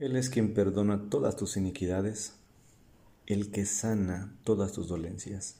[0.00, 2.32] Él es quien perdona todas tus iniquidades,
[3.26, 5.58] el que sana todas tus dolencias.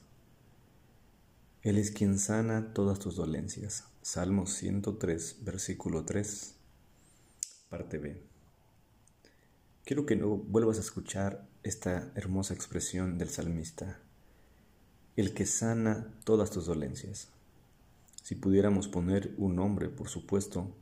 [1.62, 3.84] Él es quien sana todas tus dolencias.
[4.02, 6.56] Salmo 103, versículo 3,
[7.68, 8.20] parte B.
[9.84, 14.00] Quiero que no vuelvas a escuchar esta hermosa expresión del salmista.
[15.14, 17.28] El que sana todas tus dolencias.
[18.24, 20.74] Si pudiéramos poner un nombre, por supuesto,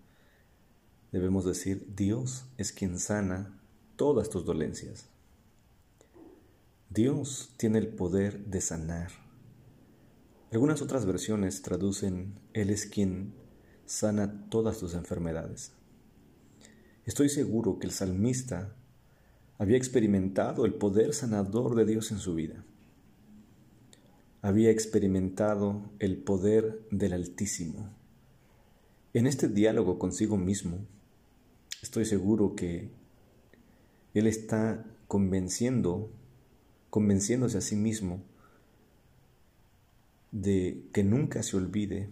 [1.13, 3.61] debemos decir, Dios es quien sana
[3.97, 5.07] todas tus dolencias.
[6.91, 9.11] Dios tiene el poder de sanar.
[10.51, 13.35] Algunas otras versiones traducen, Él es quien
[13.87, 15.73] sana todas tus enfermedades.
[17.05, 18.75] Estoy seguro que el salmista
[19.59, 22.65] había experimentado el poder sanador de Dios en su vida.
[24.41, 27.89] Había experimentado el poder del Altísimo.
[29.15, 30.87] En este diálogo consigo mismo,
[31.83, 32.91] estoy seguro que
[34.15, 36.11] Él está convenciendo,
[36.91, 38.23] convenciéndose a sí mismo
[40.31, 42.09] de que nunca se olvide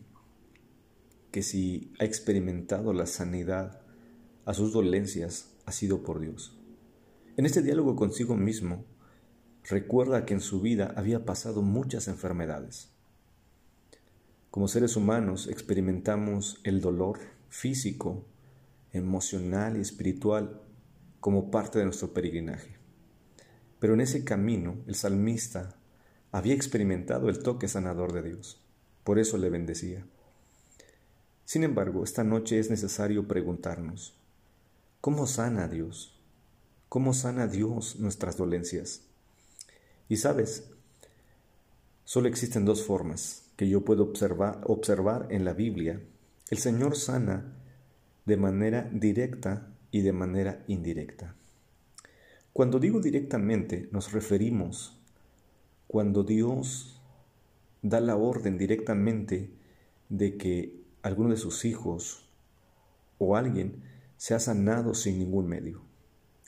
[1.30, 3.80] que si ha experimentado la sanidad
[4.44, 6.58] a sus dolencias ha sido por Dios.
[7.36, 8.84] En este diálogo consigo mismo,
[9.64, 12.90] recuerda que en su vida había pasado muchas enfermedades.
[14.50, 18.26] Como seres humanos experimentamos el dolor físico,
[18.92, 20.60] emocional y espiritual
[21.20, 22.76] como parte de nuestro peregrinaje.
[23.78, 25.76] Pero en ese camino el salmista
[26.32, 28.60] había experimentado el toque sanador de Dios.
[29.04, 30.06] Por eso le bendecía.
[31.44, 34.14] Sin embargo, esta noche es necesario preguntarnos,
[35.00, 36.16] ¿cómo sana Dios?
[36.88, 39.02] ¿Cómo sana Dios nuestras dolencias?
[40.08, 40.70] Y sabes,
[42.04, 46.00] solo existen dos formas que yo puedo observar, observar en la Biblia.
[46.50, 47.59] El Señor sana
[48.26, 51.34] de manera directa y de manera indirecta.
[52.52, 55.00] Cuando digo directamente, nos referimos
[55.86, 57.00] cuando Dios
[57.82, 59.50] da la orden directamente
[60.08, 62.28] de que alguno de sus hijos
[63.18, 63.82] o alguien
[64.16, 65.82] sea sanado sin ningún medio.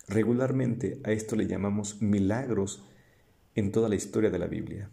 [0.08, 2.84] Regularmente a esto le llamamos milagros
[3.54, 4.90] en toda la historia de la Biblia.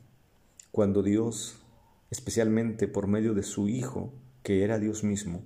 [0.72, 1.62] Cuando Dios,
[2.12, 4.13] especialmente por medio de su Hijo,
[4.44, 5.44] que era Dios mismo,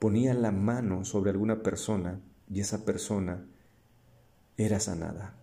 [0.00, 3.46] ponía la mano sobre alguna persona y esa persona
[4.56, 5.36] era sanada.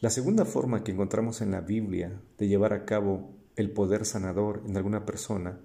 [0.00, 4.62] La segunda forma que encontramos en la Biblia de llevar a cabo el poder sanador
[4.66, 5.60] en alguna persona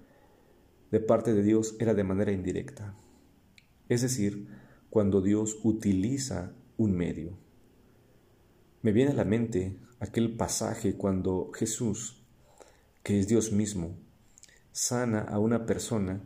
[0.90, 2.94] de parte de Dios era de manera indirecta.
[3.88, 4.46] Es decir,
[4.88, 7.36] cuando Dios utiliza un medio.
[8.82, 12.24] Me viene a la mente aquel pasaje cuando Jesús,
[13.02, 13.96] que es Dios mismo,
[14.70, 16.22] sana a una persona,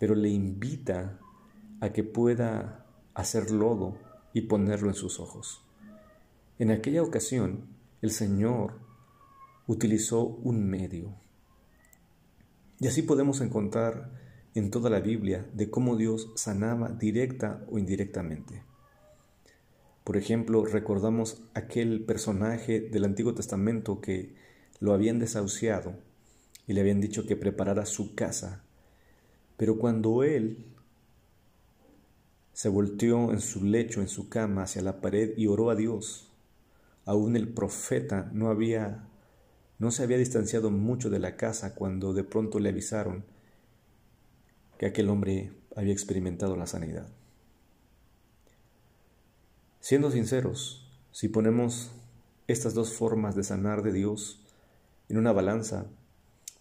[0.00, 1.20] pero le invita
[1.80, 3.98] a que pueda hacer lodo
[4.32, 5.62] y ponerlo en sus ojos.
[6.58, 7.66] En aquella ocasión,
[8.02, 8.80] el Señor
[9.66, 11.14] utilizó un medio.
[12.80, 14.10] Y así podemos encontrar
[14.54, 18.64] en toda la Biblia de cómo Dios sanaba directa o indirectamente.
[20.02, 24.34] Por ejemplo, recordamos aquel personaje del Antiguo Testamento que
[24.80, 25.94] lo habían desahuciado
[26.66, 28.64] y le habían dicho que preparara su casa.
[29.60, 30.64] Pero cuando él
[32.54, 36.30] se volteó en su lecho, en su cama, hacia la pared y oró a Dios,
[37.04, 39.04] Aún el profeta no había
[39.78, 43.24] no se había distanciado mucho de la casa cuando de pronto le avisaron
[44.78, 47.08] que aquel hombre había experimentado la sanidad.
[49.80, 51.90] Siendo sinceros, si ponemos
[52.46, 54.40] estas dos formas de sanar de Dios
[55.08, 55.86] en una balanza,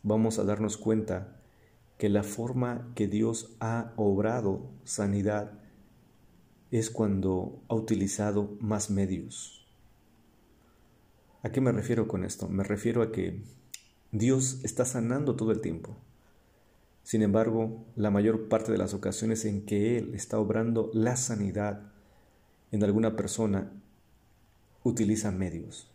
[0.02, 1.39] vamos a darnos cuenta
[2.00, 5.52] que la forma que Dios ha obrado sanidad
[6.72, 9.68] es cuando ha utilizado más medios.
[11.44, 12.48] ¿A qué me refiero con esto?
[12.48, 13.44] Me refiero a que
[14.14, 15.98] Dios está sanando todo el tiempo.
[17.04, 21.92] Sin embargo, la mayor parte de las ocasiones en que Él está obrando la sanidad
[22.72, 23.73] en alguna persona,
[24.84, 25.91] utiliza medios.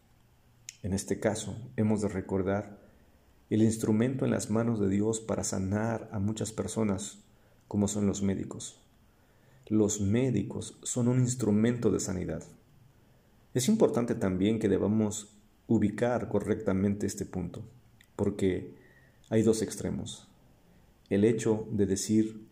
[0.82, 2.83] En este caso, hemos de recordar
[3.54, 7.20] el instrumento en las manos de Dios para sanar a muchas personas,
[7.68, 8.80] como son los médicos.
[9.68, 12.42] Los médicos son un instrumento de sanidad.
[13.54, 15.36] Es importante también que debamos
[15.68, 17.62] ubicar correctamente este punto,
[18.16, 18.74] porque
[19.30, 20.26] hay dos extremos.
[21.08, 22.48] El hecho de decir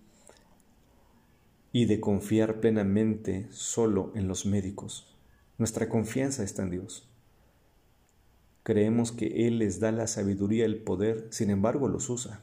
[1.72, 5.12] y de confiar plenamente solo en los médicos.
[5.58, 7.08] Nuestra confianza está en Dios.
[8.62, 12.40] Creemos que Él les da la sabiduría el poder, sin embargo los usa.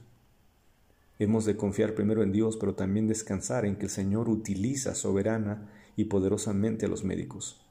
[1.17, 5.69] Hemos de confiar primero en Dios, pero también descansar en que el Señor utiliza soberana
[5.95, 7.61] y poderosamente a los médicos.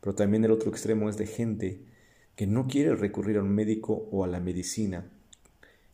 [0.00, 1.80] Pero también el otro extremo es de gente
[2.36, 5.10] que no quiere recurrir a un médico o a la medicina,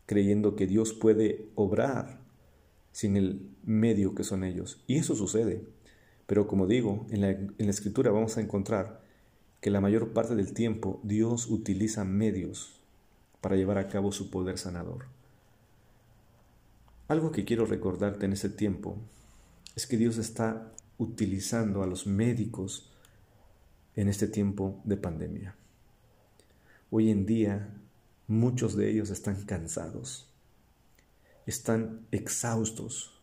[0.06, 2.20] creyendo que Dios puede obrar
[2.92, 4.82] sin el medio que son ellos.
[4.86, 5.62] Y eso sucede.
[6.26, 9.07] Pero como digo, en la, en la escritura vamos a encontrar
[9.60, 12.80] que la mayor parte del tiempo Dios utiliza medios
[13.40, 15.06] para llevar a cabo su poder sanador.
[17.08, 18.98] Algo que quiero recordarte en este tiempo
[19.74, 22.90] es que Dios está utilizando a los médicos
[23.96, 25.56] en este tiempo de pandemia.
[26.90, 27.74] Hoy en día
[28.26, 30.28] muchos de ellos están cansados,
[31.46, 33.20] están exhaustos.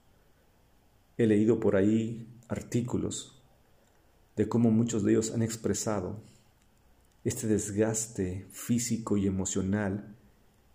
[1.17, 3.34] He leído por ahí artículos
[4.35, 6.21] de cómo muchos de ellos han expresado
[7.23, 10.15] este desgaste físico y emocional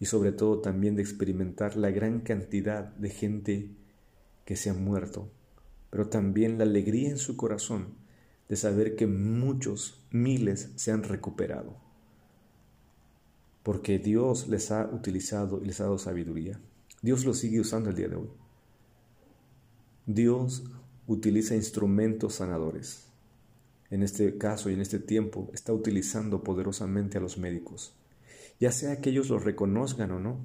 [0.01, 3.71] y sobre todo también de experimentar la gran cantidad de gente
[4.45, 5.31] que se ha muerto,
[5.91, 7.95] pero también la alegría en su corazón
[8.49, 11.77] de saber que muchos, miles se han recuperado,
[13.63, 16.59] porque Dios les ha utilizado y les ha dado sabiduría.
[17.03, 18.31] Dios lo sigue usando el día de hoy.
[20.07, 20.65] Dios
[21.07, 23.10] utiliza instrumentos sanadores.
[23.91, 27.95] En este caso y en este tiempo está utilizando poderosamente a los médicos
[28.61, 30.45] ya sea que ellos lo reconozcan o no.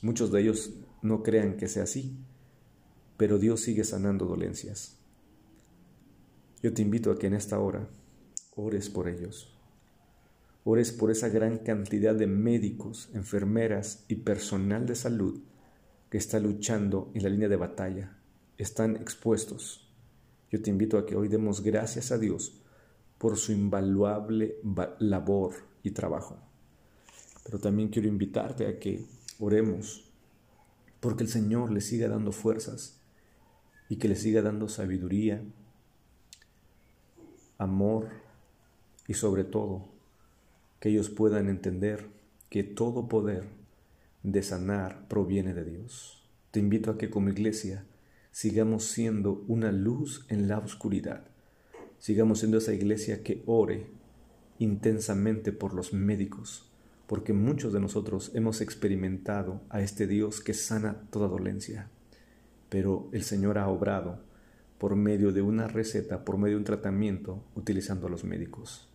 [0.00, 0.72] Muchos de ellos
[1.02, 2.16] no crean que sea así,
[3.18, 4.96] pero Dios sigue sanando dolencias.
[6.62, 7.86] Yo te invito a que en esta hora
[8.56, 9.54] ores por ellos.
[10.64, 15.42] Ores por esa gran cantidad de médicos, enfermeras y personal de salud
[16.08, 18.16] que está luchando en la línea de batalla.
[18.56, 19.92] Están expuestos.
[20.50, 22.62] Yo te invito a que hoy demos gracias a Dios
[23.24, 24.56] por su invaluable
[24.98, 26.36] labor y trabajo.
[27.42, 29.06] Pero también quiero invitarte a que
[29.38, 30.12] oremos
[31.00, 33.00] porque el Señor le siga dando fuerzas
[33.88, 35.42] y que le siga dando sabiduría,
[37.56, 38.10] amor
[39.08, 39.88] y sobre todo
[40.78, 42.10] que ellos puedan entender
[42.50, 43.48] que todo poder
[44.22, 46.28] de sanar proviene de Dios.
[46.50, 47.86] Te invito a que como iglesia
[48.32, 51.33] sigamos siendo una luz en la oscuridad.
[52.04, 53.86] Sigamos siendo esa iglesia que ore
[54.58, 56.70] intensamente por los médicos,
[57.06, 61.88] porque muchos de nosotros hemos experimentado a este Dios que sana toda dolencia,
[62.68, 64.22] pero el Señor ha obrado
[64.76, 68.86] por medio de una receta, por medio de un tratamiento, utilizando a los médicos.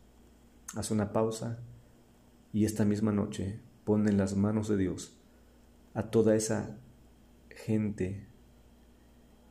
[0.75, 1.57] Haz una pausa
[2.53, 5.17] y esta misma noche pon en las manos de Dios
[5.95, 6.77] a toda esa
[7.49, 8.27] gente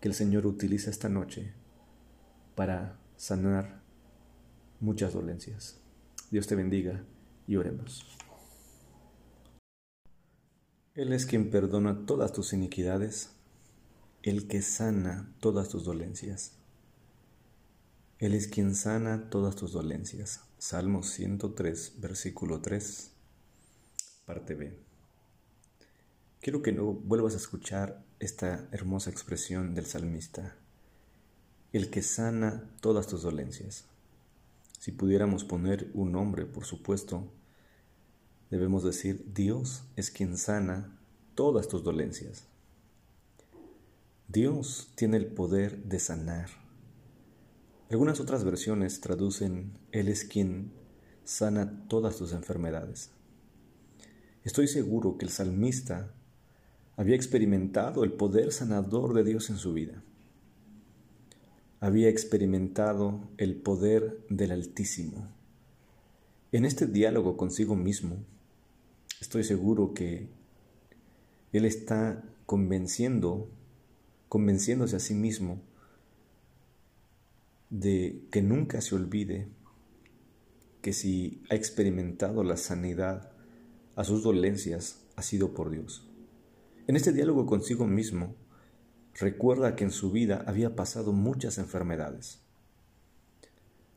[0.01, 1.55] que el Señor utiliza esta noche
[2.55, 3.83] para sanar
[4.81, 5.79] muchas dolencias.
[6.31, 7.05] Dios te bendiga
[7.47, 8.07] y oremos.
[10.95, 13.35] Él es quien perdona todas tus iniquidades,
[14.23, 16.53] el que sana todas tus dolencias.
[18.19, 20.41] Él es quien sana todas tus dolencias.
[20.59, 23.13] Salmo 103, versículo 3,
[24.27, 24.79] parte B.
[26.41, 30.58] Quiero que no vuelvas a escuchar esta hermosa expresión del salmista.
[31.71, 33.85] El que sana todas tus dolencias.
[34.79, 37.31] Si pudiéramos poner un nombre, por supuesto,
[38.51, 40.99] debemos decir, Dios es quien sana
[41.35, 42.45] todas tus dolencias.
[44.29, 46.49] Dios tiene el poder de sanar.
[47.91, 50.73] Algunas otras versiones traducen, Él es quien
[51.25, 53.11] sana todas tus enfermedades.
[54.43, 56.15] Estoy seguro que el salmista
[56.97, 60.03] había experimentado el poder sanador de Dios en su vida.
[61.81, 65.29] Había experimentado el poder del Altísimo.
[66.51, 68.17] En este diálogo consigo mismo,
[69.21, 70.29] estoy seguro que
[71.53, 73.49] Él está convenciendo,
[74.29, 75.61] convenciéndose a sí mismo
[77.71, 79.49] de que nunca se olvide
[80.83, 83.31] que si ha experimentado la sanidad
[83.95, 86.09] a sus dolencias ha sido por Dios.
[86.87, 88.35] En este diálogo consigo mismo,
[89.19, 92.41] recuerda que en su vida había pasado muchas enfermedades.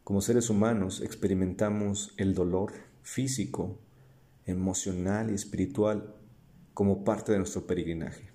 [0.04, 2.74] Como seres humanos experimentamos el dolor
[3.04, 3.80] físico,
[4.46, 6.16] emocional y espiritual
[6.74, 8.30] como parte de nuestro peregrinaje.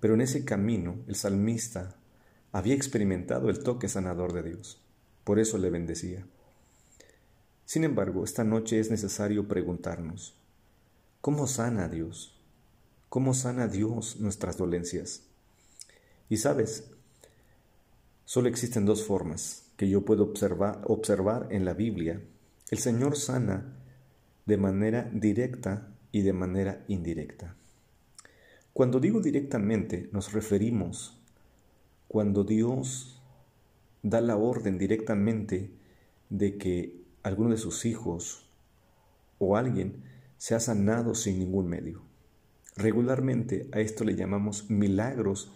[0.00, 1.96] Pero en ese camino el salmista
[2.52, 4.82] había experimentado el toque sanador de Dios.
[5.24, 6.26] Por eso le bendecía.
[7.64, 10.38] Sin embargo, esta noche es necesario preguntarnos,
[11.20, 12.40] ¿cómo sana Dios?
[13.08, 15.27] ¿Cómo sana Dios nuestras dolencias?
[16.28, 16.90] Y sabes,
[18.24, 22.20] solo existen dos formas que yo puedo observar, observar en la Biblia,
[22.70, 23.76] el Señor sana
[24.44, 27.54] de manera directa y de manera indirecta.
[28.72, 31.18] Cuando digo directamente nos referimos
[32.06, 33.20] cuando Dios
[34.02, 35.70] da la orden directamente
[36.30, 38.48] de que alguno de sus hijos
[39.38, 40.02] o alguien
[40.36, 42.02] sea sanado sin ningún medio.
[42.76, 45.52] Regularmente a esto le llamamos milagros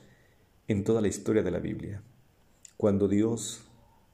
[0.72, 2.02] en toda la historia de la Biblia.
[2.78, 3.64] Cuando Dios,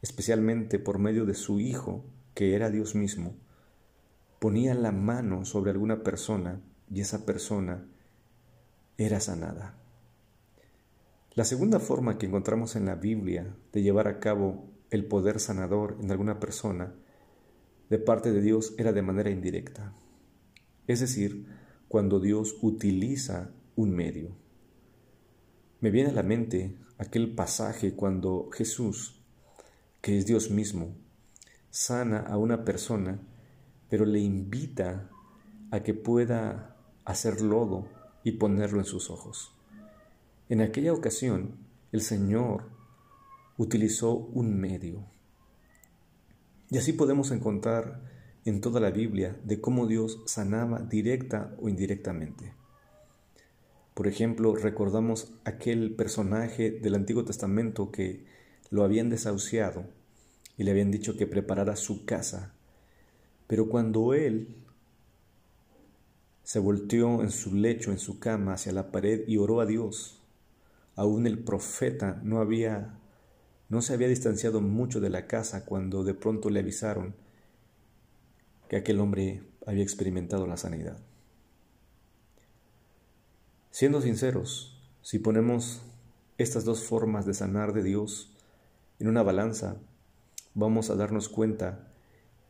[0.02, 3.36] especialmente por medio de su Hijo, que era Dios mismo,
[4.40, 6.60] ponía la mano sobre alguna persona
[6.90, 7.86] y esa persona
[8.96, 9.76] era sanada.
[11.34, 15.96] La segunda forma que encontramos en la Biblia de llevar a cabo el poder sanador
[16.02, 16.92] en alguna persona
[17.88, 19.92] de parte de Dios era de manera indirecta.
[20.88, 21.46] Es decir,
[21.86, 24.47] cuando Dios utiliza un medio.
[25.80, 29.20] Me viene a la mente aquel pasaje cuando Jesús,
[30.00, 30.96] que es Dios mismo,
[31.70, 33.20] sana a una persona,
[33.88, 35.08] pero le invita
[35.70, 37.86] a que pueda hacer lodo
[38.24, 39.52] y ponerlo en sus ojos.
[40.48, 41.56] En aquella ocasión,
[41.92, 42.64] el Señor
[43.56, 45.04] utilizó un medio.
[46.70, 48.02] Y así podemos encontrar
[48.44, 52.52] en toda la Biblia de cómo Dios sanaba directa o indirectamente.
[53.98, 58.26] Por ejemplo, recordamos aquel personaje del Antiguo Testamento que
[58.70, 59.86] lo habían desahuciado
[60.56, 62.54] y le habían dicho que preparara su casa.
[63.48, 64.54] Pero cuando él
[66.44, 70.22] se volteó en su lecho, en su cama, hacia la pared y oró a Dios,
[70.94, 73.00] aún el profeta no había
[73.68, 77.16] no se había distanciado mucho de la casa cuando de pronto le avisaron
[78.68, 81.07] que aquel hombre había experimentado la sanidad.
[83.78, 85.82] Siendo sinceros, si ponemos
[86.36, 88.36] estas dos formas de sanar de Dios
[88.98, 89.76] en una balanza,
[90.52, 91.92] vamos a darnos cuenta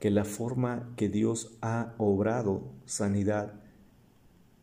[0.00, 3.60] que la forma que Dios ha obrado sanidad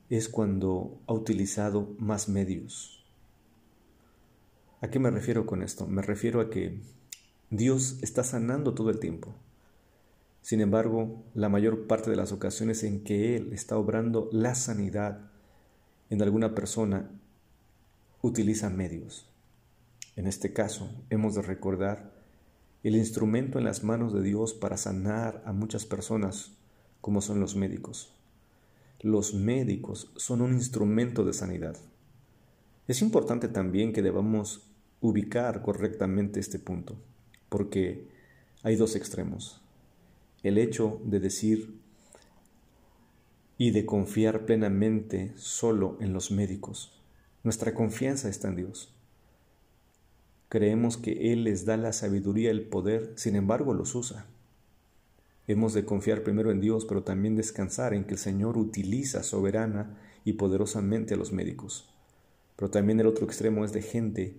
[0.09, 3.05] es cuando ha utilizado más medios.
[4.81, 5.85] ¿A qué me refiero con esto?
[5.85, 6.81] Me refiero a que
[7.51, 9.35] Dios está sanando todo el tiempo.
[10.41, 15.34] Sin embargo, la mayor parte de las ocasiones en que Él está obrando la sanidad
[16.09, 17.09] en alguna persona
[18.21, 19.29] utiliza medios.
[20.15, 22.13] En este caso, hemos de recordar
[22.83, 26.51] el instrumento en las manos de Dios para sanar a muchas personas,
[27.01, 28.13] como son los médicos.
[29.01, 31.77] Los médicos son un instrumento de sanidad.
[32.87, 34.69] Es importante también que debamos
[35.01, 36.95] ubicar correctamente este punto,
[37.49, 38.07] porque
[38.63, 39.61] hay dos extremos.
[40.43, 41.81] El hecho de decir
[43.57, 47.01] y de confiar plenamente solo en los médicos.
[47.43, 48.93] Nuestra confianza está en Dios.
[50.49, 54.25] Creemos que Él les da la sabiduría el poder, sin embargo los usa.
[55.47, 59.97] Hemos de confiar primero en Dios, pero también descansar en que el Señor utiliza soberana
[60.23, 61.87] y poderosamente a los médicos.
[62.55, 64.37] Pero también el otro extremo es de gente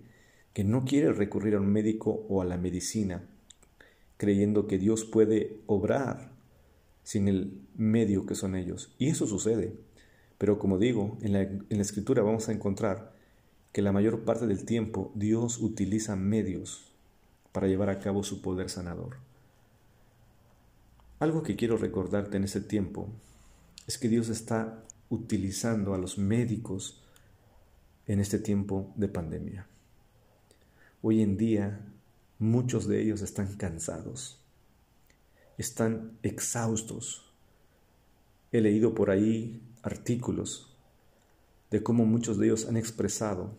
[0.53, 3.23] que no quiere recurrir a un médico o a la medicina,
[4.17, 6.36] creyendo que Dios puede obrar
[7.07, 8.93] sin el medio que son ellos.
[8.97, 9.73] Y eso sucede.
[10.37, 13.13] Pero como digo, en la, en la escritura vamos a encontrar
[13.71, 16.91] que la mayor parte del tiempo Dios utiliza medios
[17.53, 19.15] para llevar a cabo su poder sanador.
[21.19, 23.07] Algo que quiero recordarte en este tiempo
[23.87, 27.01] es que Dios está utilizando a los médicos
[28.05, 29.65] en este tiempo de pandemia.
[31.01, 31.79] Hoy en día
[32.37, 34.41] muchos de ellos están cansados,
[35.57, 37.33] están exhaustos.
[38.51, 40.75] He leído por ahí artículos
[41.71, 43.55] de cómo muchos de ellos han expresado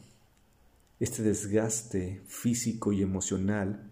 [1.01, 3.91] este desgaste físico y emocional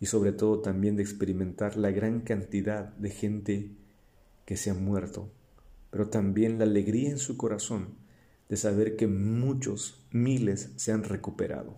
[0.00, 3.70] y sobre todo también de experimentar la gran cantidad de gente
[4.46, 5.30] que se ha muerto,
[5.90, 7.96] pero también la alegría en su corazón
[8.48, 11.76] de saber que muchos, miles se han recuperado,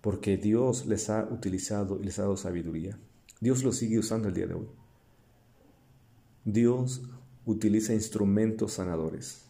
[0.00, 2.98] porque Dios les ha utilizado y les ha dado sabiduría.
[3.40, 4.66] Dios lo sigue usando el día de hoy.
[6.44, 7.02] Dios
[7.44, 9.42] utiliza instrumentos sanadores.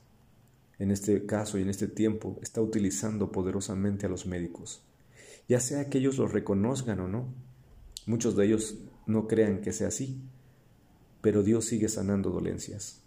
[0.79, 4.83] En este caso y en este tiempo está utilizando poderosamente a los médicos,
[5.49, 7.33] ya sea que ellos lo reconozcan o no.
[8.07, 8.77] Muchos de ellos
[9.07, 10.21] no crean que sea así,
[11.23, 13.03] pero Dios sigue sanando dolencias.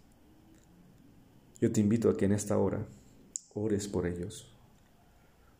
[1.60, 2.88] Yo te invito a que en esta hora
[3.54, 4.50] ores por ellos.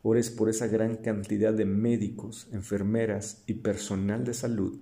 [0.03, 4.81] Ores por esa gran cantidad de médicos, enfermeras y personal de salud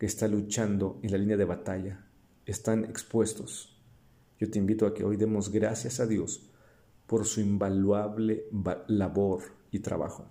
[0.00, 2.06] que está luchando en la línea de batalla,
[2.46, 3.78] están expuestos.
[4.38, 6.48] Yo te invito a que hoy demos gracias a Dios
[7.06, 8.46] por su invaluable
[8.88, 10.26] labor y trabajo.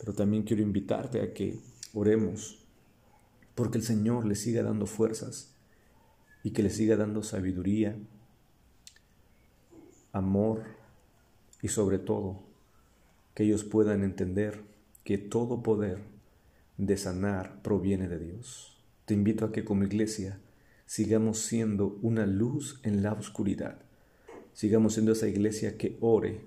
[0.00, 1.60] Pero también quiero invitarte a que
[1.94, 2.66] oremos
[3.54, 5.54] porque el Señor le siga dando fuerzas
[6.42, 7.96] y que le siga dando sabiduría,
[10.10, 10.64] amor
[11.62, 12.42] y sobre todo
[13.32, 14.64] que ellos puedan entender
[15.04, 16.15] que todo poder
[16.78, 18.76] de sanar proviene de Dios.
[19.06, 20.40] Te invito a que como iglesia
[20.84, 23.78] sigamos siendo una luz en la oscuridad.
[24.52, 26.40] Sigamos siendo esa iglesia que ore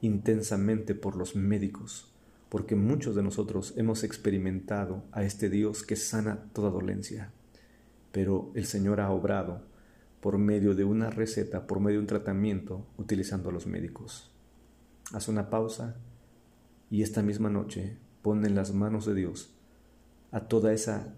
[0.00, 2.12] intensamente por los médicos,
[2.48, 7.32] porque muchos de nosotros hemos experimentado a este Dios que sana toda dolencia.
[8.12, 9.62] Pero el Señor ha obrado
[10.20, 14.30] por medio de una receta, por medio de un tratamiento, utilizando a los médicos.
[15.12, 15.96] Haz una pausa
[16.90, 19.53] y esta misma noche pon en las manos de Dios
[20.34, 21.14] a toda esa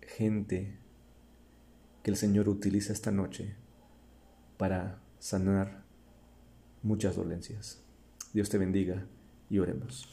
[0.00, 0.78] gente
[2.02, 3.56] que el Señor utiliza esta noche
[4.56, 5.84] para sanar
[6.82, 7.84] muchas dolencias.
[8.32, 9.04] Dios te bendiga
[9.50, 10.08] y oremos.